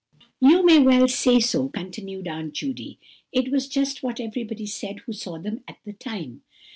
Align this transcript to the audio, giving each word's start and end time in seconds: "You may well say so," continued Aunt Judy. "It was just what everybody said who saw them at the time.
"You 0.39 0.65
may 0.65 0.79
well 0.79 1.07
say 1.07 1.39
so," 1.39 1.69
continued 1.69 2.27
Aunt 2.27 2.55
Judy. 2.55 2.97
"It 3.31 3.51
was 3.51 3.67
just 3.69 4.01
what 4.01 4.19
everybody 4.19 4.65
said 4.65 5.01
who 5.01 5.13
saw 5.13 5.37
them 5.37 5.63
at 5.67 5.77
the 5.85 5.93
time. 5.93 6.41